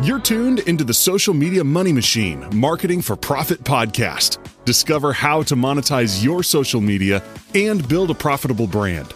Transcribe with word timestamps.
You're 0.00 0.20
tuned 0.20 0.60
into 0.60 0.84
the 0.84 0.94
Social 0.94 1.34
Media 1.34 1.64
Money 1.64 1.92
Machine 1.92 2.46
Marketing 2.56 3.02
for 3.02 3.16
Profit 3.16 3.64
podcast. 3.64 4.38
Discover 4.64 5.12
how 5.12 5.42
to 5.42 5.56
monetize 5.56 6.22
your 6.22 6.44
social 6.44 6.80
media 6.80 7.20
and 7.52 7.86
build 7.88 8.12
a 8.12 8.14
profitable 8.14 8.68
brand. 8.68 9.08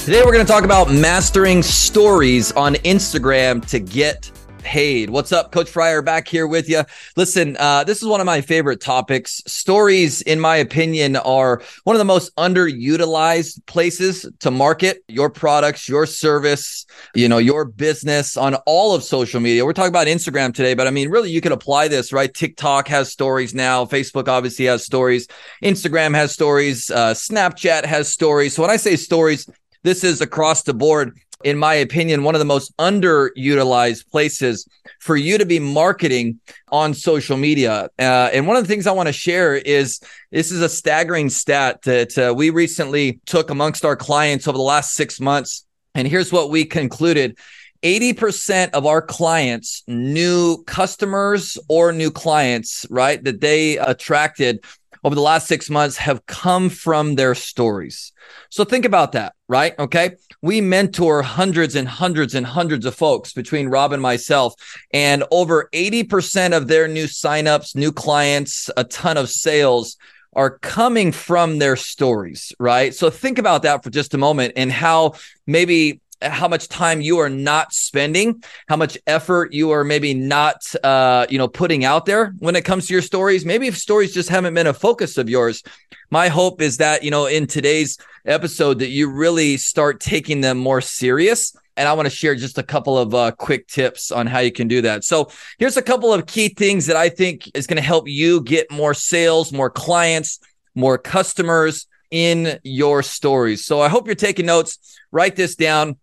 Today, 0.00 0.20
we're 0.24 0.32
going 0.32 0.44
to 0.44 0.52
talk 0.52 0.64
about 0.64 0.92
mastering 0.92 1.62
stories 1.62 2.50
on 2.52 2.74
Instagram 2.74 3.64
to 3.68 3.78
get 3.78 4.32
paid. 4.64 5.10
What's 5.10 5.30
up, 5.30 5.52
Coach 5.52 5.70
Fryer? 5.70 6.02
Back 6.02 6.26
here 6.26 6.46
with 6.46 6.68
you. 6.68 6.82
Listen, 7.16 7.56
uh, 7.60 7.84
this 7.84 8.02
is 8.02 8.08
one 8.08 8.20
of 8.20 8.26
my 8.26 8.40
favorite 8.40 8.80
topics. 8.80 9.42
Stories, 9.46 10.22
in 10.22 10.40
my 10.40 10.56
opinion, 10.56 11.16
are 11.16 11.62
one 11.84 11.94
of 11.94 11.98
the 11.98 12.04
most 12.04 12.34
underutilized 12.36 13.64
places 13.66 14.28
to 14.40 14.50
market 14.50 15.04
your 15.06 15.30
products, 15.30 15.88
your 15.88 16.06
service, 16.06 16.86
you 17.14 17.28
know, 17.28 17.38
your 17.38 17.64
business 17.64 18.36
on 18.36 18.54
all 18.66 18.94
of 18.94 19.04
social 19.04 19.40
media. 19.40 19.64
We're 19.64 19.74
talking 19.74 19.90
about 19.90 20.06
Instagram 20.06 20.52
today, 20.52 20.74
but 20.74 20.86
I 20.86 20.90
mean, 20.90 21.10
really, 21.10 21.30
you 21.30 21.40
can 21.40 21.52
apply 21.52 21.88
this, 21.88 22.12
right? 22.12 22.32
TikTok 22.32 22.88
has 22.88 23.12
stories 23.12 23.54
now. 23.54 23.84
Facebook 23.84 24.28
obviously 24.28 24.64
has 24.64 24.84
stories. 24.84 25.28
Instagram 25.62 26.14
has 26.14 26.32
stories. 26.32 26.90
Uh, 26.90 27.12
Snapchat 27.12 27.84
has 27.84 28.08
stories. 28.08 28.54
So 28.54 28.62
when 28.62 28.70
I 28.70 28.76
say 28.76 28.96
stories, 28.96 29.46
this 29.84 30.02
is 30.02 30.20
across 30.20 30.64
the 30.64 30.74
board 30.74 31.16
in 31.44 31.58
my 31.58 31.74
opinion, 31.74 32.24
one 32.24 32.34
of 32.34 32.38
the 32.38 32.46
most 32.46 32.74
underutilized 32.78 34.10
places 34.10 34.66
for 34.98 35.14
you 35.14 35.36
to 35.36 35.44
be 35.44 35.58
marketing 35.58 36.40
on 36.72 36.94
social 36.94 37.36
media. 37.36 37.90
Uh, 37.98 38.30
and 38.32 38.46
one 38.46 38.56
of 38.56 38.64
the 38.64 38.68
things 38.68 38.86
I 38.86 38.92
want 38.92 39.08
to 39.08 39.12
share 39.12 39.54
is 39.54 40.00
this 40.30 40.50
is 40.50 40.62
a 40.62 40.68
staggering 40.68 41.28
stat 41.28 41.82
that 41.82 42.16
uh, 42.16 42.34
we 42.34 42.48
recently 42.48 43.20
took 43.26 43.50
amongst 43.50 43.84
our 43.84 43.94
clients 43.94 44.48
over 44.48 44.56
the 44.56 44.64
last 44.64 44.94
six 44.94 45.20
months. 45.20 45.66
And 45.94 46.08
here's 46.08 46.32
what 46.32 46.50
we 46.50 46.64
concluded 46.64 47.36
80% 47.82 48.70
of 48.70 48.86
our 48.86 49.02
clients, 49.02 49.82
new 49.86 50.64
customers 50.64 51.58
or 51.68 51.92
new 51.92 52.10
clients, 52.10 52.86
right, 52.88 53.22
that 53.22 53.42
they 53.42 53.76
attracted 53.76 54.64
over 55.04 55.14
the 55.14 55.20
last 55.20 55.46
six 55.46 55.68
months 55.68 55.98
have 55.98 56.24
come 56.26 56.70
from 56.70 57.14
their 57.14 57.34
stories. 57.34 58.12
So 58.48 58.64
think 58.64 58.86
about 58.86 59.12
that, 59.12 59.34
right? 59.48 59.78
Okay. 59.78 60.12
We 60.40 60.62
mentor 60.62 61.22
hundreds 61.22 61.76
and 61.76 61.86
hundreds 61.86 62.34
and 62.34 62.46
hundreds 62.46 62.86
of 62.86 62.94
folks 62.94 63.32
between 63.34 63.68
Rob 63.68 63.92
and 63.92 64.02
myself, 64.02 64.54
and 64.92 65.22
over 65.30 65.68
80% 65.72 66.56
of 66.56 66.68
their 66.68 66.88
new 66.88 67.04
signups, 67.04 67.76
new 67.76 67.92
clients, 67.92 68.70
a 68.76 68.84
ton 68.84 69.18
of 69.18 69.28
sales 69.28 69.96
are 70.36 70.58
coming 70.58 71.12
from 71.12 71.58
their 71.58 71.76
stories, 71.76 72.52
right? 72.58 72.94
So 72.94 73.08
think 73.10 73.38
about 73.38 73.62
that 73.62 73.84
for 73.84 73.90
just 73.90 74.14
a 74.14 74.18
moment 74.18 74.54
and 74.56 74.72
how 74.72 75.12
maybe 75.46 76.00
how 76.24 76.48
much 76.48 76.68
time 76.68 77.00
you 77.00 77.18
are 77.18 77.28
not 77.28 77.72
spending, 77.72 78.42
how 78.68 78.76
much 78.76 78.96
effort 79.06 79.52
you 79.52 79.70
are 79.70 79.84
maybe 79.84 80.14
not, 80.14 80.56
uh, 80.82 81.26
you 81.28 81.38
know, 81.38 81.48
putting 81.48 81.84
out 81.84 82.06
there 82.06 82.34
when 82.38 82.56
it 82.56 82.64
comes 82.64 82.86
to 82.86 82.92
your 82.92 83.02
stories. 83.02 83.44
Maybe 83.44 83.66
if 83.66 83.76
stories 83.76 84.12
just 84.14 84.28
haven't 84.28 84.54
been 84.54 84.66
a 84.66 84.74
focus 84.74 85.18
of 85.18 85.28
yours. 85.28 85.62
My 86.10 86.28
hope 86.28 86.62
is 86.62 86.78
that, 86.78 87.02
you 87.02 87.10
know, 87.10 87.26
in 87.26 87.46
today's 87.46 87.98
episode 88.24 88.78
that 88.78 88.88
you 88.88 89.10
really 89.10 89.56
start 89.56 90.00
taking 90.00 90.40
them 90.40 90.58
more 90.58 90.80
serious. 90.80 91.56
And 91.76 91.88
I 91.88 91.92
want 91.92 92.06
to 92.06 92.14
share 92.14 92.34
just 92.34 92.56
a 92.58 92.62
couple 92.62 92.96
of 92.96 93.14
uh, 93.14 93.32
quick 93.32 93.66
tips 93.66 94.12
on 94.12 94.26
how 94.26 94.38
you 94.38 94.52
can 94.52 94.68
do 94.68 94.82
that. 94.82 95.02
So 95.04 95.30
here's 95.58 95.76
a 95.76 95.82
couple 95.82 96.12
of 96.12 96.26
key 96.26 96.48
things 96.48 96.86
that 96.86 96.96
I 96.96 97.08
think 97.08 97.50
is 97.54 97.66
going 97.66 97.76
to 97.76 97.82
help 97.82 98.08
you 98.08 98.42
get 98.42 98.70
more 98.70 98.94
sales, 98.94 99.52
more 99.52 99.70
clients, 99.70 100.38
more 100.74 100.98
customers 100.98 101.86
in 102.10 102.60
your 102.62 103.02
stories. 103.02 103.64
So 103.64 103.80
I 103.80 103.88
hope 103.88 104.06
you're 104.06 104.14
taking 104.14 104.46
notes. 104.46 104.78
Write 105.10 105.34
this 105.34 105.56
down 105.56 105.96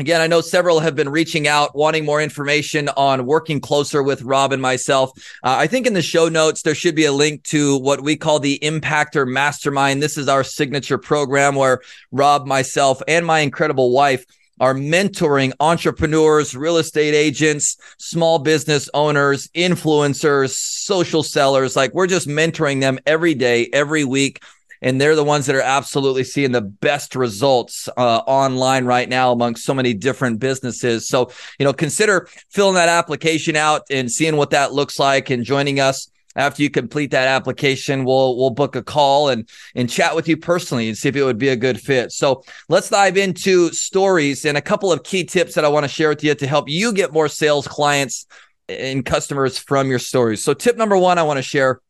Again, 0.00 0.22
I 0.22 0.28
know 0.28 0.40
several 0.40 0.80
have 0.80 0.96
been 0.96 1.10
reaching 1.10 1.46
out, 1.46 1.76
wanting 1.76 2.06
more 2.06 2.22
information 2.22 2.88
on 2.96 3.26
working 3.26 3.60
closer 3.60 4.02
with 4.02 4.22
Rob 4.22 4.50
and 4.50 4.62
myself. 4.62 5.10
Uh, 5.42 5.56
I 5.58 5.66
think 5.66 5.86
in 5.86 5.92
the 5.92 6.00
show 6.00 6.30
notes, 6.30 6.62
there 6.62 6.74
should 6.74 6.94
be 6.94 7.04
a 7.04 7.12
link 7.12 7.42
to 7.44 7.76
what 7.76 8.00
we 8.00 8.16
call 8.16 8.40
the 8.40 8.58
Impactor 8.62 9.28
Mastermind. 9.28 10.02
This 10.02 10.16
is 10.16 10.26
our 10.26 10.42
signature 10.42 10.96
program 10.96 11.54
where 11.54 11.82
Rob, 12.12 12.46
myself, 12.46 13.02
and 13.08 13.26
my 13.26 13.40
incredible 13.40 13.92
wife 13.92 14.24
are 14.58 14.72
mentoring 14.72 15.52
entrepreneurs, 15.60 16.56
real 16.56 16.78
estate 16.78 17.12
agents, 17.12 17.76
small 17.98 18.38
business 18.38 18.88
owners, 18.94 19.48
influencers, 19.48 20.52
social 20.52 21.22
sellers. 21.22 21.76
Like 21.76 21.92
we're 21.92 22.06
just 22.06 22.26
mentoring 22.26 22.80
them 22.80 22.98
every 23.06 23.34
day, 23.34 23.68
every 23.74 24.04
week 24.04 24.40
and 24.82 25.00
they're 25.00 25.16
the 25.16 25.24
ones 25.24 25.46
that 25.46 25.56
are 25.56 25.60
absolutely 25.60 26.24
seeing 26.24 26.52
the 26.52 26.60
best 26.60 27.14
results 27.14 27.88
uh, 27.96 28.18
online 28.26 28.84
right 28.84 29.08
now 29.08 29.32
among 29.32 29.56
so 29.56 29.74
many 29.74 29.94
different 29.94 30.38
businesses. 30.38 31.08
So, 31.08 31.30
you 31.58 31.64
know, 31.64 31.72
consider 31.72 32.28
filling 32.50 32.74
that 32.74 32.88
application 32.88 33.56
out 33.56 33.82
and 33.90 34.10
seeing 34.10 34.36
what 34.36 34.50
that 34.50 34.72
looks 34.72 34.98
like 34.98 35.30
and 35.30 35.44
joining 35.44 35.80
us. 35.80 36.10
After 36.36 36.62
you 36.62 36.70
complete 36.70 37.10
that 37.10 37.26
application 37.26 38.04
we'll 38.04 38.36
we'll 38.36 38.50
book 38.50 38.76
a 38.76 38.84
call 38.84 39.30
and 39.30 39.48
and 39.74 39.90
chat 39.90 40.14
with 40.14 40.28
you 40.28 40.36
personally 40.36 40.86
and 40.86 40.96
see 40.96 41.08
if 41.08 41.16
it 41.16 41.24
would 41.24 41.38
be 41.38 41.48
a 41.48 41.56
good 41.56 41.80
fit. 41.80 42.12
So 42.12 42.44
let's 42.68 42.88
dive 42.88 43.16
into 43.16 43.70
stories 43.70 44.44
and 44.44 44.56
a 44.56 44.62
couple 44.62 44.92
of 44.92 45.02
key 45.02 45.24
tips 45.24 45.54
that 45.54 45.64
i 45.64 45.68
want 45.68 45.82
to 45.82 45.88
share 45.88 46.08
with 46.08 46.22
you 46.22 46.32
to 46.36 46.46
help 46.46 46.68
you 46.68 46.92
get 46.92 47.12
more 47.12 47.26
sales 47.26 47.66
clients 47.66 48.26
and 48.68 49.04
customers 49.04 49.58
from 49.58 49.90
your 49.90 49.98
stories. 49.98 50.44
So 50.44 50.54
tip 50.54 50.76
number 50.76 50.96
one 50.96 51.18
i 51.18 51.24
want 51.24 51.38
to 51.38 51.42
share 51.42 51.80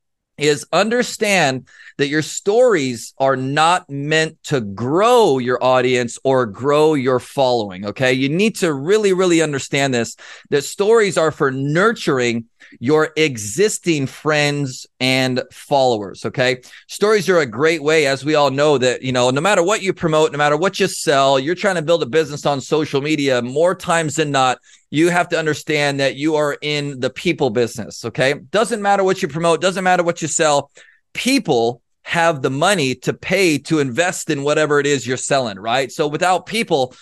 is 0.40 0.66
understand 0.72 1.68
that 2.00 2.08
your 2.08 2.22
stories 2.22 3.14
are 3.18 3.36
not 3.36 3.88
meant 3.88 4.42
to 4.44 4.60
grow 4.60 5.38
your 5.38 5.62
audience 5.62 6.18
or 6.24 6.46
grow 6.46 6.94
your 6.94 7.20
following. 7.20 7.84
Okay. 7.84 8.12
You 8.12 8.28
need 8.28 8.56
to 8.56 8.72
really, 8.72 9.12
really 9.12 9.42
understand 9.42 9.92
this 9.92 10.16
that 10.48 10.64
stories 10.64 11.18
are 11.18 11.30
for 11.30 11.50
nurturing 11.50 12.46
your 12.78 13.10
existing 13.16 14.06
friends 14.06 14.86
and 15.00 15.42
followers. 15.52 16.24
Okay. 16.24 16.62
Stories 16.88 17.28
are 17.28 17.38
a 17.38 17.46
great 17.46 17.82
way, 17.82 18.06
as 18.06 18.24
we 18.24 18.34
all 18.34 18.50
know, 18.50 18.78
that, 18.78 19.02
you 19.02 19.12
know, 19.12 19.30
no 19.30 19.40
matter 19.40 19.62
what 19.62 19.82
you 19.82 19.92
promote, 19.92 20.32
no 20.32 20.38
matter 20.38 20.56
what 20.56 20.80
you 20.80 20.86
sell, 20.86 21.38
you're 21.38 21.54
trying 21.54 21.74
to 21.74 21.82
build 21.82 22.02
a 22.02 22.06
business 22.06 22.46
on 22.46 22.60
social 22.60 23.00
media 23.00 23.42
more 23.42 23.74
times 23.74 24.16
than 24.16 24.30
not 24.30 24.58
you 24.90 25.08
have 25.08 25.28
to 25.28 25.38
understand 25.38 26.00
that 26.00 26.16
you 26.16 26.34
are 26.36 26.56
in 26.62 26.98
the 27.00 27.10
people 27.10 27.50
business. 27.50 28.04
Okay. 28.04 28.34
Doesn't 28.50 28.82
matter 28.82 29.04
what 29.04 29.22
you 29.22 29.28
promote, 29.28 29.60
doesn't 29.60 29.84
matter 29.84 30.02
what 30.02 30.22
you 30.22 30.28
sell. 30.28 30.70
People 31.12 31.82
have 32.02 32.42
the 32.42 32.50
money 32.50 32.94
to 32.94 33.12
pay 33.12 33.58
to 33.58 33.78
invest 33.78 34.30
in 34.30 34.42
whatever 34.42 34.80
it 34.80 34.86
is 34.86 35.06
you're 35.06 35.16
selling, 35.16 35.58
right? 35.58 35.92
So 35.92 36.08
without 36.08 36.46
people, 36.46 36.94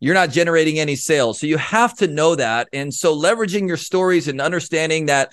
you're 0.00 0.14
not 0.14 0.30
generating 0.30 0.78
any 0.78 0.96
sales. 0.96 1.40
So 1.40 1.46
you 1.46 1.56
have 1.56 1.96
to 1.98 2.06
know 2.06 2.34
that. 2.36 2.68
And 2.72 2.92
so 2.92 3.16
leveraging 3.16 3.66
your 3.66 3.76
stories 3.76 4.28
and 4.28 4.40
understanding 4.40 5.06
that 5.06 5.32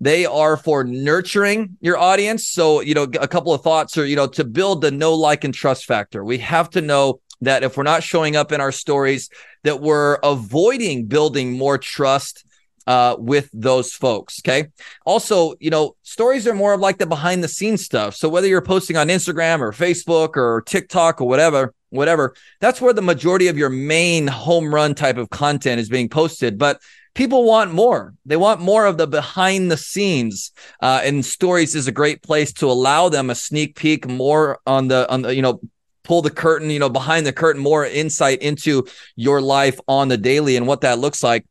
they 0.00 0.26
are 0.26 0.56
for 0.56 0.84
nurturing 0.84 1.76
your 1.80 1.98
audience. 1.98 2.46
So, 2.46 2.80
you 2.80 2.94
know, 2.94 3.02
a 3.20 3.28
couple 3.28 3.52
of 3.52 3.62
thoughts 3.62 3.98
are, 3.98 4.06
you 4.06 4.16
know, 4.16 4.28
to 4.28 4.44
build 4.44 4.80
the 4.80 4.90
no 4.90 5.14
like, 5.14 5.44
and 5.44 5.52
trust 5.52 5.86
factor. 5.86 6.24
We 6.24 6.38
have 6.38 6.70
to 6.70 6.80
know 6.80 7.20
that 7.40 7.62
if 7.62 7.76
we're 7.76 7.82
not 7.82 8.02
showing 8.02 8.36
up 8.36 8.52
in 8.52 8.60
our 8.60 8.72
stories, 8.72 9.28
that 9.64 9.80
we're 9.80 10.14
avoiding 10.22 11.06
building 11.06 11.52
more 11.52 11.78
trust 11.78 12.44
uh, 12.88 13.14
with 13.18 13.50
those 13.52 13.92
folks. 13.92 14.40
Okay. 14.40 14.68
Also, 15.04 15.54
you 15.60 15.68
know, 15.68 15.94
stories 16.02 16.46
are 16.46 16.54
more 16.54 16.72
of 16.72 16.80
like 16.80 16.96
the 16.96 17.06
behind 17.06 17.44
the 17.44 17.48
scenes 17.48 17.84
stuff. 17.84 18.16
So 18.16 18.30
whether 18.30 18.48
you're 18.48 18.62
posting 18.62 18.96
on 18.96 19.08
Instagram 19.08 19.60
or 19.60 19.72
Facebook 19.72 20.38
or 20.38 20.62
TikTok 20.62 21.20
or 21.20 21.28
whatever, 21.28 21.74
whatever, 21.90 22.34
that's 22.60 22.80
where 22.80 22.94
the 22.94 23.02
majority 23.02 23.48
of 23.48 23.58
your 23.58 23.68
main 23.68 24.26
home 24.26 24.74
run 24.74 24.94
type 24.94 25.18
of 25.18 25.28
content 25.28 25.80
is 25.80 25.90
being 25.90 26.08
posted. 26.08 26.56
But 26.56 26.80
people 27.14 27.44
want 27.44 27.74
more. 27.74 28.14
They 28.24 28.38
want 28.38 28.62
more 28.62 28.86
of 28.86 28.96
the 28.96 29.06
behind 29.06 29.70
the 29.70 29.76
scenes. 29.76 30.50
Uh, 30.80 31.02
and 31.04 31.22
stories 31.22 31.74
is 31.74 31.88
a 31.88 31.92
great 31.92 32.22
place 32.22 32.54
to 32.54 32.70
allow 32.70 33.10
them 33.10 33.28
a 33.28 33.34
sneak 33.34 33.76
peek 33.76 34.08
more 34.08 34.60
on 34.66 34.88
the 34.88 35.06
on 35.12 35.20
the 35.20 35.34
you 35.34 35.42
know 35.42 35.60
pull 36.04 36.22
the 36.22 36.30
curtain, 36.30 36.70
you 36.70 36.78
know, 36.78 36.88
behind 36.88 37.26
the 37.26 37.34
curtain, 37.34 37.60
more 37.60 37.84
insight 37.84 38.40
into 38.40 38.86
your 39.14 39.42
life 39.42 39.78
on 39.86 40.08
the 40.08 40.16
daily 40.16 40.56
and 40.56 40.66
what 40.66 40.80
that 40.80 40.98
looks 40.98 41.22
like. 41.22 41.44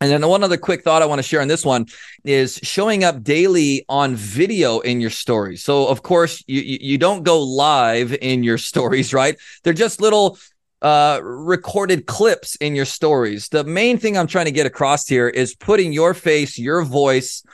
And 0.00 0.10
then 0.10 0.26
one 0.26 0.42
other 0.42 0.56
quick 0.56 0.82
thought 0.82 1.02
I 1.02 1.06
want 1.06 1.18
to 1.18 1.22
share 1.22 1.42
on 1.42 1.48
this 1.48 1.64
one 1.64 1.86
is 2.24 2.58
showing 2.62 3.04
up 3.04 3.22
daily 3.22 3.84
on 3.88 4.14
video 4.14 4.80
in 4.80 4.98
your 5.00 5.10
stories. 5.10 5.62
So 5.62 5.86
of 5.86 6.02
course 6.02 6.42
you 6.46 6.62
you 6.62 6.96
don't 6.96 7.22
go 7.22 7.42
live 7.42 8.14
in 8.14 8.42
your 8.42 8.56
stories, 8.58 9.12
right? 9.12 9.36
They're 9.62 9.74
just 9.74 10.00
little 10.00 10.38
uh, 10.80 11.20
recorded 11.22 12.06
clips 12.06 12.56
in 12.56 12.74
your 12.74 12.86
stories. 12.86 13.48
The 13.48 13.64
main 13.64 13.98
thing 13.98 14.16
I'm 14.16 14.26
trying 14.26 14.46
to 14.46 14.52
get 14.52 14.64
across 14.64 15.06
here 15.06 15.28
is 15.28 15.54
putting 15.54 15.92
your 15.92 16.14
face, 16.14 16.58
your 16.58 16.82
voice, 16.82 17.44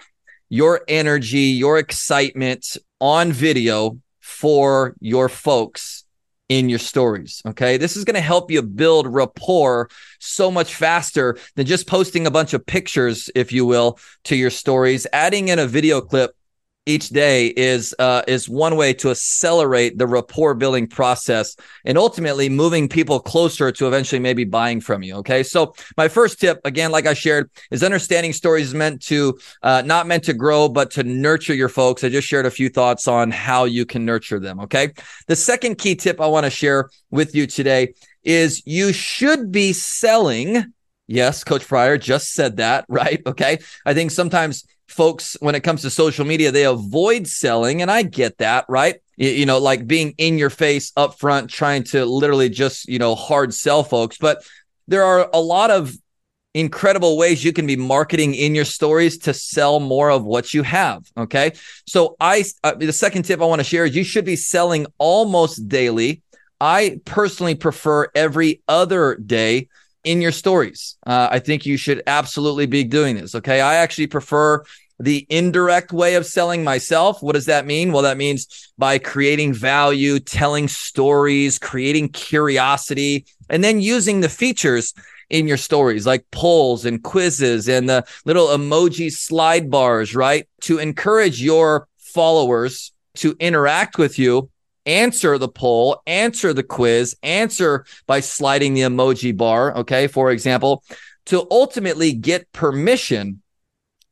your 0.49 0.83
energy, 0.87 1.51
your 1.59 1.79
excitement 1.79 2.77
on 3.01 3.33
video 3.33 3.99
for 4.21 4.95
your 5.01 5.29
folks 5.29 6.06
in 6.49 6.69
your 6.69 6.79
stories. 6.79 7.43
Okay. 7.45 7.77
This 7.77 7.97
is 7.97 8.05
going 8.05 8.15
to 8.15 8.21
help 8.21 8.51
you 8.51 8.63
build 8.63 9.07
rapport 9.07 9.89
so 10.21 10.51
much 10.51 10.75
faster 10.75 11.37
than 11.57 11.67
just 11.67 11.87
posting 11.87 12.27
a 12.27 12.31
bunch 12.31 12.55
of 12.55 12.65
pictures, 12.65 13.31
if 13.35 13.53
you 13.53 13.67
will, 13.67 13.99
to 14.25 14.37
your 14.37 14.51
stories. 14.51 15.07
Adding 15.13 15.49
in 15.49 15.59
a 15.59 15.67
video 15.67 16.01
clip 16.01 16.36
each 16.87 17.09
day 17.09 17.49
is 17.49 17.95
uh, 17.99 18.23
is 18.29 18.49
one 18.49 18.77
way 18.77 18.95
to 18.95 19.11
accelerate 19.11 19.99
the 19.99 20.07
rapport 20.07 20.55
building 20.55 20.87
process 20.87 21.57
and 21.85 21.99
ultimately 21.99 22.49
moving 22.49 22.89
people 22.89 23.19
closer 23.19 23.73
to 23.73 23.87
eventually 23.89 24.21
maybe 24.21 24.45
buying 24.45 24.81
from 24.81 25.03
you. 25.03 25.17
Okay, 25.17 25.43
so 25.43 25.75
my 25.97 26.09
first 26.09 26.41
tip, 26.41 26.61
again, 26.65 26.93
like 26.93 27.07
I 27.07 27.15
shared, 27.15 27.51
is 27.71 27.83
understanding 27.83 28.33
stories 28.33 28.69
is 28.69 28.75
meant 28.75 29.03
to 29.03 29.37
uh, 29.63 29.83
not 29.85 30.07
meant 30.07 30.25
to 30.25 30.33
grow, 30.33 30.69
but 30.69 30.93
to 30.93 31.03
nurture 31.03 31.55
your 31.55 31.69
folks. 31.69 32.05
I 32.05 32.09
just 32.09 32.29
shared 32.29 32.47
a 32.47 32.51
few 32.51 32.69
thoughts 32.69 33.09
on 33.09 33.33
how 33.33 33.65
you 33.65 33.85
can 33.85 34.05
nurture 34.05 34.39
them. 34.39 34.61
Okay, 34.61 34.93
the 35.27 35.37
second 35.37 35.79
key 35.79 35.97
tip 35.97 36.21
I 36.21 36.27
want 36.29 36.45
to 36.45 36.51
share 36.51 36.89
with 37.11 37.35
you 37.35 37.47
today 37.47 37.95
is 38.23 38.63
you 38.67 38.93
should 38.93 39.51
be 39.51 39.73
selling. 39.73 40.73
Yes, 41.09 41.45
Coach 41.45 41.63
Fryer 41.63 41.99
just 41.99 42.33
said 42.33 42.57
that, 42.57 42.85
right? 42.89 43.23
Okay. 43.27 43.59
I 43.85 43.95
think 43.95 44.11
sometimes 44.11 44.65
folks, 44.89 45.37
when 45.41 45.55
it 45.55 45.63
comes 45.63 45.83
to 45.83 45.91
social 45.91 46.25
media, 46.25 46.51
they 46.51 46.65
avoid 46.65 47.27
selling. 47.27 47.83
And 47.83 47.91
I 47.91 48.03
get 48.03 48.39
that, 48.39 48.65
right? 48.69 48.97
You, 49.17 49.47
know, 49.47 49.59
like 49.59 49.87
being 49.87 50.15
in 50.19 50.39
your 50.39 50.51
face 50.51 50.93
up 50.97 51.19
front, 51.19 51.51
trying 51.51 51.85
to 51.85 52.05
literally 52.05 52.51
just, 52.51 52.89
you 52.89 52.99
know, 52.99 53.15
hard 53.15 53.55
sell 53.55 53.83
folks. 53.83 54.19
But 54.19 54.45
there 54.89 55.05
are 55.05 55.31
a 55.33 55.41
lot 55.41 55.71
of 55.71 55.95
incredible 56.53 57.19
ways 57.19 57.45
you 57.45 57.53
can 57.53 57.67
be 57.67 57.77
marketing 57.77 58.35
in 58.35 58.55
your 58.55 58.65
stories 58.65 59.19
to 59.19 59.35
sell 59.35 59.81
more 59.81 60.11
of 60.11 60.25
what 60.25 60.55
you 60.55 60.63
have. 60.63 61.05
Okay. 61.17 61.53
So 61.87 62.17
I, 62.21 62.45
uh, 62.63 62.75
the 62.75 62.93
second 62.93 63.25
tip 63.25 63.41
I 63.41 63.45
want 63.45 63.61
to 63.61 63.65
share 63.65 63.85
is 63.85 63.97
you 63.97 64.05
should 64.05 64.25
be 64.25 64.37
selling 64.37 64.87
almost 64.99 65.69
daily. 65.69 66.23
I 66.61 67.01
personally 67.05 67.55
prefer 67.55 68.09
every 68.15 68.63
other 68.69 69.17
day 69.17 69.69
in 70.07 70.23
your 70.23 70.33
stories. 70.33 70.97
Uh, 71.07 71.29
I 71.31 71.41
think 71.41 71.67
you 71.67 71.77
should 71.77 72.03
absolutely 72.07 72.67
be 72.67 72.85
doing 72.85 73.17
this. 73.17 73.35
Okay. 73.35 73.61
I 73.61 73.75
actually 73.75 74.07
prefer 74.07 74.65
the 74.99 75.27
indirect 75.29 75.93
way 75.93 76.15
of 76.15 76.25
selling 76.25 76.65
myself. 76.65 77.23
What 77.23 77.35
does 77.35 77.47
that 77.47 77.67
mean? 77.67 77.93
Well, 77.93 78.03
that 78.03 78.17
means 78.17 78.73
by 78.79 78.99
creating 78.99 79.53
value, 79.53 80.19
telling 80.21 80.69
stories, 80.69 81.59
creating 81.59 82.11
curiosity, 82.11 83.27
and 83.51 83.63
then 83.63 83.81
using 83.81 84.21
the 84.21 84.29
features 84.29 84.95
in 85.29 85.49
your 85.49 85.57
stories 85.57 86.07
like 86.07 86.25
polls 86.31 86.85
and 86.85 87.03
quizzes 87.03 87.69
and 87.69 87.89
the 87.89 88.07
little 88.25 88.47
emoji 88.47 89.13
slide 89.13 89.71
bars, 89.71 90.15
right? 90.15 90.49
To 90.63 90.79
encourage 90.79 91.43
your 91.43 91.89
followers 91.99 92.93
to 93.17 93.37
interact 93.41 93.99
with 93.99 94.19
you 94.19 94.51
answer 94.87 95.37
the 95.39 95.49
poll, 95.49 96.01
answer 96.07 96.53
the 96.53 96.63
quiz, 96.63 97.17
answer 97.23 97.85
by 98.07 98.21
sliding 98.21 98.75
the 98.75 98.83
emoji 98.83 99.37
bar, 99.37 99.77
okay, 99.79 100.07
for 100.07 100.31
example, 100.31 100.85
to 101.27 101.47
ultimately 101.51 102.13
get 102.13 102.51
permission 102.53 103.43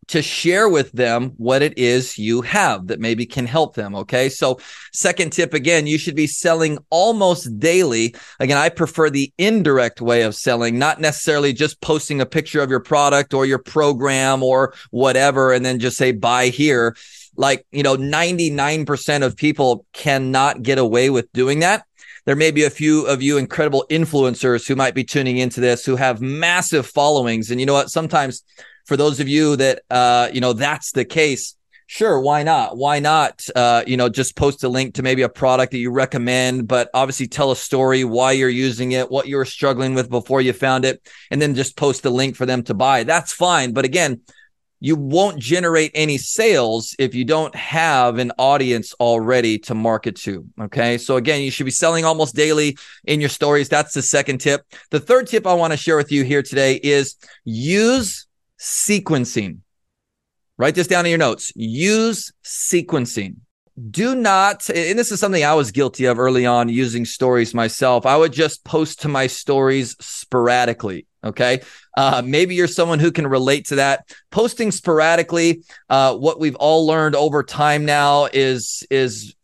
to 0.08 0.22
share 0.22 0.68
with 0.68 0.92
them 0.92 1.32
what 1.36 1.62
it 1.62 1.78
is 1.78 2.18
you 2.18 2.42
have 2.42 2.88
that 2.88 3.00
maybe 3.00 3.26
can 3.26 3.46
help 3.46 3.74
them. 3.74 3.94
Okay. 3.94 4.28
So, 4.28 4.58
second 4.92 5.32
tip 5.32 5.54
again, 5.54 5.86
you 5.86 5.98
should 5.98 6.16
be 6.16 6.26
selling 6.26 6.78
almost 6.90 7.58
daily. 7.58 8.14
Again, 8.40 8.58
I 8.58 8.68
prefer 8.68 9.10
the 9.10 9.32
indirect 9.38 10.00
way 10.00 10.22
of 10.22 10.34
selling, 10.34 10.78
not 10.78 11.00
necessarily 11.00 11.52
just 11.52 11.80
posting 11.80 12.20
a 12.20 12.26
picture 12.26 12.60
of 12.60 12.70
your 12.70 12.80
product 12.80 13.34
or 13.34 13.46
your 13.46 13.58
program 13.58 14.42
or 14.42 14.74
whatever, 14.90 15.52
and 15.52 15.64
then 15.64 15.78
just 15.78 15.96
say 15.96 16.12
buy 16.12 16.48
here 16.48 16.96
like, 17.36 17.66
you 17.70 17.82
know, 17.82 17.96
99% 17.96 19.24
of 19.24 19.36
people 19.36 19.86
cannot 19.92 20.62
get 20.62 20.78
away 20.78 21.10
with 21.10 21.32
doing 21.32 21.60
that. 21.60 21.84
There 22.26 22.36
may 22.36 22.50
be 22.50 22.64
a 22.64 22.70
few 22.70 23.06
of 23.06 23.22
you 23.22 23.36
incredible 23.36 23.84
influencers 23.90 24.66
who 24.66 24.76
might 24.76 24.94
be 24.94 25.04
tuning 25.04 25.38
into 25.38 25.60
this 25.60 25.84
who 25.84 25.96
have 25.96 26.22
massive 26.22 26.86
followings. 26.86 27.50
And 27.50 27.60
you 27.60 27.66
know 27.66 27.74
what? 27.74 27.90
Sometimes 27.90 28.42
for 28.86 28.96
those 28.96 29.20
of 29.20 29.28
you 29.28 29.56
that, 29.56 29.82
uh, 29.90 30.28
you 30.32 30.40
know, 30.40 30.54
that's 30.54 30.92
the 30.92 31.04
case. 31.04 31.54
Sure, 31.86 32.18
why 32.18 32.42
not? 32.42 32.78
Why 32.78 32.98
not? 32.98 33.46
Uh, 33.54 33.84
you 33.86 33.98
know, 33.98 34.08
just 34.08 34.36
post 34.36 34.64
a 34.64 34.68
link 34.68 34.94
to 34.94 35.02
maybe 35.02 35.20
a 35.20 35.28
product 35.28 35.72
that 35.72 35.78
you 35.78 35.90
recommend, 35.90 36.66
but 36.66 36.88
obviously 36.94 37.28
tell 37.28 37.50
a 37.50 37.56
story 37.56 38.04
why 38.04 38.32
you're 38.32 38.48
using 38.48 38.92
it, 38.92 39.10
what 39.10 39.28
you 39.28 39.36
were 39.36 39.44
struggling 39.44 39.92
with 39.92 40.08
before 40.08 40.40
you 40.40 40.54
found 40.54 40.86
it, 40.86 41.06
and 41.30 41.42
then 41.42 41.54
just 41.54 41.76
post 41.76 42.06
a 42.06 42.10
link 42.10 42.36
for 42.36 42.46
them 42.46 42.62
to 42.64 42.74
buy. 42.74 43.04
That's 43.04 43.34
fine. 43.34 43.74
But 43.74 43.84
again, 43.84 44.22
you 44.80 44.96
won't 44.96 45.38
generate 45.38 45.90
any 45.94 46.18
sales 46.18 46.94
if 46.98 47.14
you 47.14 47.24
don't 47.24 47.54
have 47.54 48.18
an 48.18 48.32
audience 48.38 48.94
already 49.00 49.58
to 49.60 49.74
market 49.74 50.16
to. 50.16 50.46
Okay. 50.60 50.98
So 50.98 51.16
again, 51.16 51.40
you 51.42 51.50
should 51.50 51.64
be 51.64 51.70
selling 51.70 52.04
almost 52.04 52.34
daily 52.34 52.76
in 53.04 53.20
your 53.20 53.30
stories. 53.30 53.68
That's 53.68 53.94
the 53.94 54.02
second 54.02 54.38
tip. 54.38 54.62
The 54.90 55.00
third 55.00 55.26
tip 55.26 55.46
I 55.46 55.54
want 55.54 55.72
to 55.72 55.76
share 55.76 55.96
with 55.96 56.12
you 56.12 56.24
here 56.24 56.42
today 56.42 56.74
is 56.82 57.16
use 57.44 58.26
sequencing. 58.58 59.58
Write 60.56 60.74
this 60.74 60.86
down 60.86 61.06
in 61.06 61.10
your 61.10 61.18
notes. 61.18 61.52
Use 61.56 62.32
sequencing. 62.44 63.36
Do 63.90 64.14
not, 64.14 64.70
and 64.70 64.96
this 64.96 65.10
is 65.10 65.18
something 65.18 65.44
I 65.44 65.54
was 65.54 65.72
guilty 65.72 66.04
of 66.04 66.20
early 66.20 66.46
on 66.46 66.68
using 66.68 67.04
stories 67.04 67.54
myself. 67.54 68.06
I 68.06 68.16
would 68.16 68.32
just 68.32 68.64
post 68.64 69.00
to 69.02 69.08
my 69.08 69.26
stories 69.26 69.96
sporadically. 69.98 71.06
Okay. 71.24 71.62
Uh, 71.96 72.22
maybe 72.24 72.54
you're 72.54 72.68
someone 72.68 72.98
who 72.98 73.10
can 73.10 73.26
relate 73.26 73.66
to 73.66 73.76
that. 73.76 74.14
Posting 74.30 74.70
sporadically, 74.70 75.62
uh, 75.88 76.14
what 76.16 76.38
we've 76.38 76.56
all 76.56 76.86
learned 76.86 77.16
over 77.16 77.42
time 77.42 77.84
now 77.84 78.28
is 78.32 78.86
is 78.90 79.34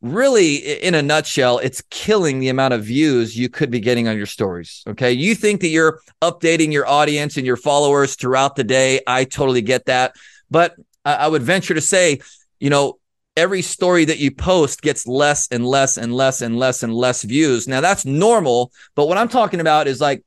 really 0.00 0.56
in 0.56 0.94
a 0.94 1.02
nutshell 1.02 1.58
it's 1.58 1.82
killing 1.90 2.38
the 2.38 2.48
amount 2.48 2.72
of 2.72 2.84
views 2.84 3.36
you 3.36 3.48
could 3.48 3.68
be 3.68 3.80
getting 3.80 4.06
on 4.06 4.16
your 4.16 4.26
stories 4.26 4.84
okay 4.86 5.10
you 5.12 5.34
think 5.34 5.60
that 5.60 5.68
you're 5.68 6.00
updating 6.22 6.72
your 6.72 6.86
audience 6.86 7.36
and 7.36 7.44
your 7.44 7.56
followers 7.56 8.14
throughout 8.14 8.54
the 8.54 8.62
day 8.62 9.00
i 9.08 9.24
totally 9.24 9.60
get 9.60 9.86
that 9.86 10.14
but 10.52 10.76
i 11.04 11.26
would 11.26 11.42
venture 11.42 11.74
to 11.74 11.80
say 11.80 12.20
you 12.60 12.70
know 12.70 12.96
every 13.36 13.60
story 13.60 14.04
that 14.04 14.18
you 14.18 14.30
post 14.30 14.82
gets 14.82 15.04
less 15.04 15.48
and 15.48 15.66
less 15.66 15.96
and 15.96 16.14
less 16.14 16.42
and 16.42 16.56
less 16.56 16.84
and 16.84 16.94
less 16.94 17.24
views 17.24 17.66
now 17.66 17.80
that's 17.80 18.04
normal 18.04 18.70
but 18.94 19.08
what 19.08 19.18
i'm 19.18 19.28
talking 19.28 19.58
about 19.58 19.88
is 19.88 20.00
like 20.00 20.22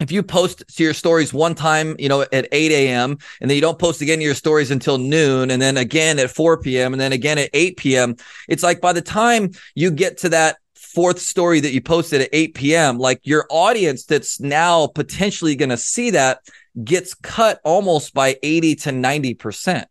if 0.00 0.10
you 0.10 0.22
post 0.22 0.64
to 0.76 0.82
your 0.82 0.94
stories 0.94 1.32
one 1.32 1.54
time, 1.54 1.94
you 1.98 2.08
know, 2.08 2.22
at 2.22 2.48
8 2.50 2.72
a.m., 2.72 3.18
and 3.40 3.50
then 3.50 3.54
you 3.54 3.60
don't 3.60 3.78
post 3.78 4.00
again 4.00 4.18
to 4.18 4.24
your 4.24 4.34
stories 4.34 4.70
until 4.70 4.98
noon, 4.98 5.50
and 5.50 5.62
then 5.62 5.76
again 5.76 6.18
at 6.18 6.30
4 6.30 6.60
p.m., 6.60 6.92
and 6.92 7.00
then 7.00 7.12
again 7.12 7.38
at 7.38 7.50
8 7.52 7.76
p.m., 7.76 8.16
it's 8.48 8.62
like 8.62 8.80
by 8.80 8.92
the 8.92 9.02
time 9.02 9.50
you 9.74 9.90
get 9.90 10.18
to 10.18 10.28
that 10.30 10.56
fourth 10.74 11.18
story 11.18 11.60
that 11.60 11.72
you 11.72 11.80
posted 11.80 12.20
at 12.20 12.28
8 12.32 12.54
p.m., 12.54 12.98
like 12.98 13.20
your 13.22 13.46
audience 13.48 14.04
that's 14.04 14.40
now 14.40 14.88
potentially 14.88 15.56
going 15.56 15.70
to 15.70 15.76
see 15.76 16.10
that 16.10 16.40
gets 16.84 17.14
cut 17.14 17.60
almost 17.64 18.14
by 18.14 18.36
80 18.42 18.74
to 18.76 18.90
90%. 18.90 19.84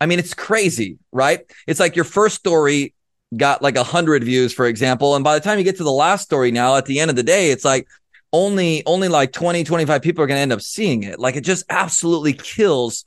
I 0.00 0.06
mean, 0.06 0.18
it's 0.18 0.34
crazy, 0.34 0.98
right? 1.12 1.40
It's 1.66 1.80
like 1.80 1.96
your 1.96 2.04
first 2.04 2.36
story 2.36 2.94
got 3.36 3.62
like 3.62 3.76
100 3.76 4.24
views, 4.24 4.52
for 4.52 4.66
example. 4.66 5.14
And 5.14 5.24
by 5.24 5.34
the 5.34 5.40
time 5.40 5.58
you 5.58 5.64
get 5.64 5.78
to 5.78 5.84
the 5.84 5.92
last 5.92 6.22
story 6.22 6.50
now, 6.50 6.76
at 6.76 6.86
the 6.86 7.00
end 7.00 7.10
of 7.10 7.16
the 7.16 7.22
day, 7.22 7.50
it's 7.50 7.64
like 7.64 7.88
only 8.34 8.82
only 8.84 9.06
like 9.06 9.32
20 9.32 9.62
25 9.62 10.02
people 10.02 10.22
are 10.22 10.26
going 10.26 10.36
to 10.36 10.42
end 10.42 10.52
up 10.52 10.60
seeing 10.60 11.04
it. 11.04 11.20
Like 11.20 11.36
it 11.36 11.42
just 11.42 11.64
absolutely 11.70 12.32
kills 12.32 13.04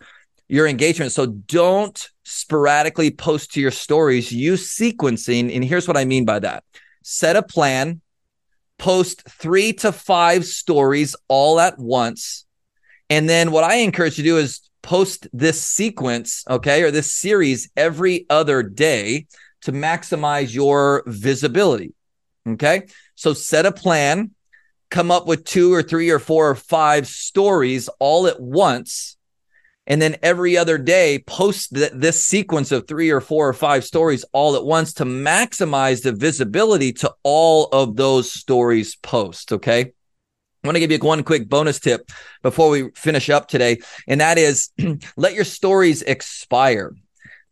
your 0.47 0.67
engagement. 0.67 1.11
So 1.11 1.25
don't 1.25 2.09
sporadically 2.23 3.11
post 3.11 3.51
to 3.53 3.61
your 3.61 3.71
stories 3.71 4.31
use 4.31 4.73
sequencing 4.73 5.53
and 5.53 5.63
here's 5.63 5.87
what 5.87 5.97
i 5.97 6.05
mean 6.05 6.23
by 6.23 6.39
that. 6.39 6.63
Set 7.03 7.35
a 7.35 7.43
plan 7.43 7.99
post 8.79 9.27
3 9.27 9.73
to 9.73 9.91
5 9.91 10.45
stories 10.45 11.15
all 11.27 11.59
at 11.59 11.77
once 11.77 12.45
and 13.09 13.27
then 13.27 13.51
what 13.51 13.63
i 13.63 13.75
encourage 13.77 14.19
you 14.19 14.23
to 14.23 14.29
do 14.29 14.37
is 14.37 14.69
post 14.83 15.27
this 15.33 15.61
sequence 15.61 16.43
okay 16.47 16.83
or 16.83 16.91
this 16.91 17.11
series 17.11 17.71
every 17.75 18.27
other 18.29 18.61
day 18.61 19.25
to 19.61 19.71
maximize 19.71 20.53
your 20.53 21.03
visibility 21.07 21.95
okay? 22.47 22.83
So 23.15 23.33
set 23.33 23.65
a 23.65 23.71
plan 23.71 24.31
come 24.89 25.11
up 25.11 25.27
with 25.27 25.43
two 25.43 25.73
or 25.73 25.83
three 25.83 26.09
or 26.09 26.19
four 26.19 26.49
or 26.49 26.55
five 26.55 27.07
stories 27.07 27.89
all 27.99 28.27
at 28.27 28.39
once 28.39 29.17
and 29.85 30.01
then 30.01 30.17
every 30.21 30.57
other 30.57 30.77
day 30.77 31.19
post 31.19 31.73
th- 31.73 31.91
this 31.93 32.23
sequence 32.23 32.71
of 32.71 32.87
three 32.87 33.09
or 33.09 33.21
four 33.21 33.47
or 33.47 33.53
five 33.53 33.83
stories 33.83 34.25
all 34.33 34.55
at 34.55 34.65
once 34.65 34.93
to 34.93 35.05
maximize 35.05 36.03
the 36.03 36.11
visibility 36.11 36.93
to 36.93 37.13
all 37.23 37.65
of 37.67 37.95
those 37.95 38.31
stories 38.31 38.95
post 38.97 39.51
okay 39.51 39.91
I 40.63 40.67
want 40.67 40.75
to 40.75 40.79
give 40.79 40.91
you 40.91 40.97
one 40.99 41.23
quick 41.23 41.47
bonus 41.47 41.79
tip 41.79 42.11
before 42.41 42.69
we 42.69 42.89
finish 42.95 43.29
up 43.29 43.47
today, 43.47 43.77
and 44.07 44.19
that 44.19 44.37
is 44.37 44.71
let 45.15 45.33
your 45.33 45.45
stories 45.45 46.01
expire. 46.01 46.93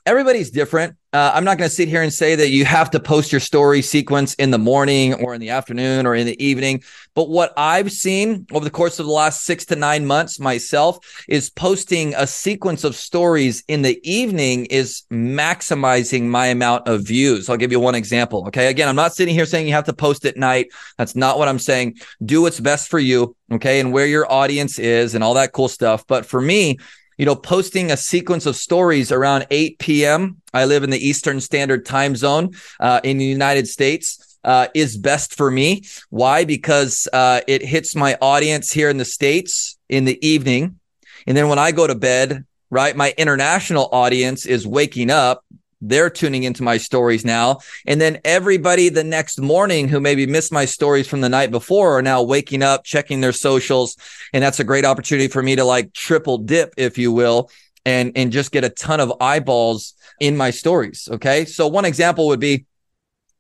Everybody's 0.06 0.52
different. 0.52 0.98
Uh, 1.14 1.32
I'm 1.34 1.46
not 1.46 1.58
going 1.58 1.68
to 1.68 1.76
sit 1.76 1.88
here 1.88 2.04
and 2.04 2.14
say 2.14 2.36
that 2.36 2.50
you 2.50 2.64
have 2.66 2.92
to 2.92 3.00
post 3.00 3.32
your 3.32 3.40
story 3.40 3.82
sequence 3.82 4.36
in 4.36 4.52
the 4.52 4.60
morning 4.60 5.16
or 5.16 5.34
in 5.34 5.42
the 5.42 5.50
afternoon 5.50 6.06
or 6.06 6.14
in 6.14 6.28
the 6.28 6.46
evening. 6.46 6.84
But 7.16 7.30
what 7.30 7.54
I've 7.58 7.92
seen 7.92 8.46
over 8.52 8.64
the 8.64 8.70
course 8.70 9.00
of 9.00 9.08
the 9.08 9.12
last 9.12 9.46
six 9.46 9.66
to 9.66 9.76
nine 9.76 10.06
months 10.06 10.40
myself 10.40 11.00
is 11.28 11.50
posting 11.50 12.14
a 12.16 12.28
sequence 12.28 12.84
of 12.84 12.96
stories 12.96 13.64
in 13.68 13.82
the 13.82 14.00
evening 14.04 14.66
is 14.66 15.04
maximizing 15.12 16.24
my 16.24 16.48
amount 16.48 16.88
of 16.88 17.02
views. 17.02 17.50
I'll 17.50 17.58
give 17.58 17.72
you 17.72 17.80
one 17.80 17.96
example. 17.96 18.46
Okay. 18.48 18.68
Again, 18.68 18.88
I'm 18.88 18.96
not 18.96 19.16
sitting 19.16 19.34
here 19.34 19.48
saying 19.48 19.66
you 19.66 19.74
have 19.74 19.86
to 19.86 19.94
post 19.94 20.26
at 20.26 20.38
night. 20.38 20.68
That's 21.00 21.16
not 21.16 21.40
what 21.40 21.48
I'm 21.48 21.60
saying. 21.60 21.96
Do 22.24 22.44
what's 22.44 22.60
best 22.60 22.90
for 22.90 23.00
you. 23.00 23.36
Okay. 23.54 23.80
And 23.80 23.92
where 23.92 24.06
your 24.06 24.32
audience 24.32 24.78
is 24.78 25.16
and 25.16 25.24
all 25.24 25.34
that 25.34 25.54
cool 25.54 25.70
stuff. 25.70 26.06
But 26.06 26.28
for 26.28 26.42
me, 26.42 26.78
you 27.18 27.26
know, 27.26 27.36
posting 27.36 27.92
a 27.92 27.98
sequence 27.98 28.46
of 28.46 28.56
stories 28.56 29.12
around 29.12 29.48
8 29.50 29.80
p.m. 29.80 30.42
I 30.54 30.66
live 30.66 30.84
in 30.84 30.90
the 30.90 31.08
Eastern 31.08 31.40
Standard 31.40 31.86
Time 31.86 32.16
Zone 32.16 32.52
uh, 32.80 33.02
in 33.04 33.18
the 33.18 33.26
United 33.26 33.68
States. 33.68 34.22
Uh, 34.44 34.68
is 34.76 34.96
best 34.96 35.36
for 35.36 35.50
me. 35.50 35.82
Why? 36.12 36.46
Because 36.46 37.08
uh, 37.12 37.42
it 37.48 37.64
hits 37.64 37.96
my 37.96 38.16
audience 38.22 38.72
here 38.72 38.92
in 38.92 38.98
the 38.98 39.06
States 39.06 39.76
in 39.90 40.06
the 40.06 40.24
evening. 40.24 40.80
And 41.26 41.36
then 41.36 41.50
when 41.50 41.58
I 41.58 41.72
go 41.72 41.88
to 41.88 41.96
bed, 41.96 42.46
right, 42.70 42.96
my 42.96 43.14
international 43.18 43.90
audience 43.92 44.46
is 44.46 44.68
waking 44.68 45.10
up 45.10 45.44
they're 45.90 46.10
tuning 46.10 46.44
into 46.44 46.64
my 46.64 46.78
stories 46.78 47.26
now. 47.26 47.60
And 47.86 48.00
then 48.00 48.20
everybody 48.26 48.90
the 48.90 49.04
next 49.04 49.40
morning 49.40 49.88
who 49.88 50.00
maybe 50.00 50.26
missed 50.26 50.52
my 50.52 50.66
stories 50.66 51.08
from 51.08 51.22
the 51.22 51.30
night 51.30 51.52
before 51.52 51.98
are 51.98 52.02
now 52.02 52.24
waking 52.24 52.64
up, 52.64 52.84
checking 52.84 53.22
their 53.22 53.32
socials. 53.32 53.98
And 54.34 54.44
that's 54.44 54.60
a 54.60 54.64
great 54.64 54.86
opportunity 54.86 55.28
for 55.28 55.42
me 55.42 55.56
to 55.56 55.64
like 55.64 55.94
triple 55.94 56.38
dip, 56.38 56.74
if 56.78 56.98
you 56.98 57.12
will, 57.12 57.50
and, 57.86 58.12
and 58.16 58.32
just 58.32 58.52
get 58.52 58.64
a 58.64 58.70
ton 58.70 59.00
of 59.00 59.14
eyeballs 59.22 59.94
in 60.20 60.38
my 60.38 60.52
stories. 60.52 61.08
Okay. 61.12 61.46
So 61.46 61.68
one 61.68 61.86
example 61.86 62.28
would 62.28 62.40
be 62.40 62.66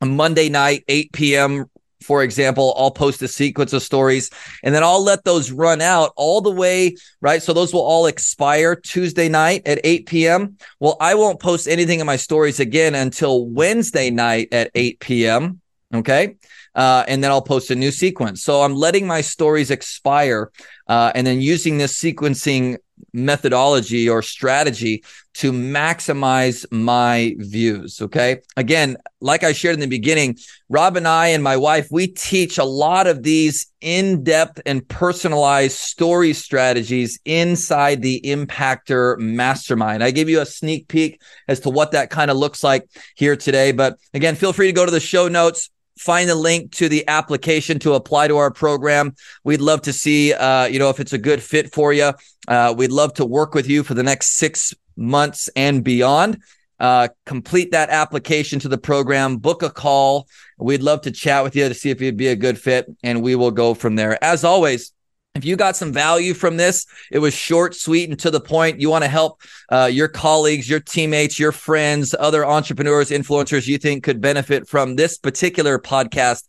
a 0.02 0.06
Monday 0.06 0.50
night, 0.50 0.84
8 0.88 1.12
p.m 1.12 1.70
for 2.06 2.24
example, 2.24 2.74
I'll 2.78 2.92
post 2.92 3.22
a 3.22 3.28
sequence 3.28 3.74
of 3.74 3.82
stories 3.82 4.30
and 4.64 4.74
then 4.74 4.84
I'll 4.84 5.04
let 5.04 5.24
those 5.24 5.52
run 5.52 5.82
out 5.82 6.12
all 6.16 6.40
the 6.40 6.52
way, 6.52 6.96
right? 7.20 7.42
So 7.42 7.52
those 7.52 7.74
will 7.74 7.82
all 7.82 8.06
expire 8.06 8.76
Tuesday 8.76 9.28
night 9.28 9.64
at 9.66 9.82
8 9.84 10.06
p.m. 10.06 10.58
Well, 10.80 10.98
I 11.02 11.16
won't 11.16 11.40
post 11.40 11.68
anything 11.68 12.00
in 12.00 12.06
my 12.06 12.16
stories 12.16 12.60
again 12.60 12.94
until 12.94 13.48
Wednesday 13.48 14.12
night 14.12 14.50
at 14.52 14.70
8 14.76 15.00
p.m. 15.00 15.62
Okay. 15.94 16.36
Uh, 16.76 17.06
and 17.08 17.24
then 17.24 17.32
I'll 17.32 17.42
post 17.42 17.72
a 17.72 17.76
new 17.76 17.92
sequence. 17.92 18.44
So 18.44 18.62
I'm 18.62 18.76
letting 18.76 19.08
my 19.08 19.22
stories 19.22 19.72
expire 19.72 20.52
uh, 20.88 21.12
and 21.16 21.26
then 21.26 21.42
using 21.42 21.78
this 21.78 22.00
sequencing 22.00 22.78
methodology 23.14 24.10
or 24.10 24.22
strategy 24.22 25.04
to 25.34 25.52
maximize 25.52 26.66
my 26.72 27.36
views. 27.38 28.02
Okay. 28.02 28.40
Again, 28.56 28.98
like 29.20 29.44
I 29.44 29.52
shared 29.52 29.74
in 29.74 29.80
the 29.82 29.88
beginning, 29.88 30.38
Rob 30.70 30.96
and 30.96 31.08
I 31.08 31.28
and 31.28 31.44
my 31.44 31.58
wife, 31.58 31.88
we 31.92 32.08
teach 32.08 32.58
a 32.58 32.64
lot 32.64 33.08
of 33.08 33.24
these 33.24 33.68
in 33.82 34.24
depth 34.24 34.62
and 34.66 34.88
personalized 34.88 35.78
story 35.78 36.34
strategies 36.34 37.20
inside 37.26 38.02
the 38.02 38.22
Impactor 38.24 39.18
Mastermind. 39.20 40.04
I 40.04 40.12
gave 40.12 40.30
you 40.30 40.42
a 40.42 40.46
sneak 40.46 40.88
peek 40.88 41.22
as 41.48 41.60
to 41.62 41.70
what 41.70 41.92
that 41.92 42.10
kind 42.10 42.32
of 42.32 42.38
looks 42.38 42.64
like 42.64 42.88
here 43.16 43.36
today. 43.36 43.72
But 43.72 43.98
again, 44.14 44.36
feel 44.36 44.54
free 44.54 44.68
to 44.68 44.74
go 44.74 44.86
to 44.86 44.92
the 44.92 45.00
show 45.00 45.28
notes 45.28 45.70
find 45.98 46.30
the 46.30 46.36
link 46.36 46.72
to 46.74 46.90
the 46.90 47.08
application 47.08 47.80
to 47.80 47.94
apply 47.94 48.28
to 48.28 48.38
our 48.38 48.52
program. 48.52 49.16
We'd 49.44 49.62
love 49.62 49.82
to 49.84 49.94
see, 49.94 50.34
uh, 50.34 50.66
you 50.66 50.80
know, 50.80 50.90
if 50.90 51.00
it's 51.00 51.14
a 51.14 51.18
good 51.18 51.42
fit 51.42 51.74
for 51.74 51.94
you. 51.94 52.12
Uh, 52.48 52.74
we'd 52.78 52.92
love 52.92 53.14
to 53.16 53.26
work 53.26 53.54
with 53.54 53.70
you 53.70 53.84
for 53.84 53.94
the 53.94 54.04
next 54.04 54.38
six 54.38 54.74
months 54.96 55.50
and 55.56 55.84
beyond. 55.84 56.42
Uh, 56.80 57.08
complete 57.26 57.72
that 57.72 57.90
application 57.90 58.60
to 58.60 58.68
the 58.68 58.78
program, 58.78 59.38
book 59.38 59.64
a 59.64 59.70
call. 59.70 60.28
We'd 60.58 60.84
love 60.84 61.02
to 61.02 61.12
chat 61.12 61.44
with 61.44 61.56
you 61.56 61.70
to 61.70 61.74
see 61.74 61.90
if 61.90 62.02
you'd 62.02 62.18
be 62.18 62.28
a 62.28 62.36
good 62.36 62.60
fit, 62.60 62.88
and 63.02 63.24
we 63.24 63.36
will 63.36 63.52
go 63.52 63.74
from 63.74 63.96
there. 63.96 64.22
As 64.24 64.44
always, 64.44 64.92
if 65.36 65.44
you 65.44 65.56
got 65.56 65.76
some 65.76 65.92
value 65.92 66.34
from 66.34 66.58
this, 66.58 66.86
it 67.12 67.20
was 67.20 67.34
short, 67.34 67.76
sweet, 67.76 68.10
and 68.10 68.18
to 68.20 68.32
the 68.32 68.40
point. 68.40 68.80
You 68.80 68.90
want 68.90 69.04
to 69.04 69.10
help 69.10 69.42
uh, 69.70 69.90
your 69.92 70.08
colleagues, 70.08 70.70
your 70.70 70.80
teammates, 70.80 71.38
your 71.38 71.52
friends, 71.52 72.16
other 72.18 72.46
entrepreneurs, 72.46 73.10
influencers 73.10 73.68
you 73.68 73.78
think 73.78 74.04
could 74.04 74.22
benefit 74.22 74.68
from 74.68 74.96
this 74.96 75.18
particular 75.18 75.78
podcast 75.78 76.44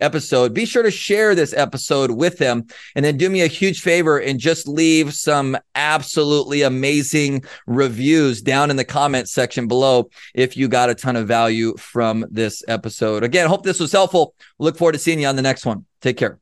episode. 0.00 0.54
Be 0.54 0.64
sure 0.64 0.82
to 0.82 0.90
share 0.90 1.34
this 1.34 1.52
episode 1.52 2.12
with 2.12 2.38
them 2.38 2.66
and 2.96 3.04
then 3.04 3.16
do 3.16 3.28
me 3.28 3.42
a 3.42 3.46
huge 3.46 3.82
favor 3.82 4.18
and 4.18 4.40
just 4.40 4.66
leave 4.66 5.14
some 5.14 5.56
absolutely 5.74 6.62
amazing 6.62 7.44
reviews 7.66 8.40
down 8.42 8.70
in 8.70 8.76
the 8.76 8.84
comment 8.84 9.28
section 9.28 9.68
below 9.68 10.08
if 10.34 10.56
you 10.56 10.68
got 10.68 10.90
a 10.90 10.94
ton 10.94 11.16
of 11.16 11.28
value 11.28 11.76
from 11.76 12.24
this 12.30 12.64
episode. 12.68 13.22
Again, 13.22 13.48
hope 13.48 13.62
this 13.62 13.80
was 13.80 13.92
helpful. 13.92 14.34
Look 14.58 14.76
forward 14.76 14.92
to 14.92 14.98
seeing 14.98 15.20
you 15.20 15.26
on 15.26 15.36
the 15.36 15.42
next 15.42 15.66
one. 15.66 15.84
Take 16.00 16.16
care. 16.16 16.40